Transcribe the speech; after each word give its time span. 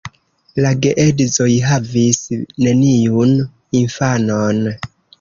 La 0.63 0.71
geedzoj 0.85 1.51
havis 1.67 2.23
neniun 2.41 3.37
infanon. 3.85 4.69